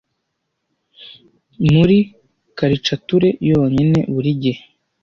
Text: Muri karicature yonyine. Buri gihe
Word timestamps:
Muri 1.71 1.97
karicature 2.57 3.29
yonyine. 3.51 3.99
Buri 4.13 4.29
gihe 4.43 4.61